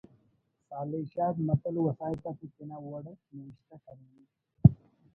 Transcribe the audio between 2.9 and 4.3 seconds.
اٹ نوشتہ کرینے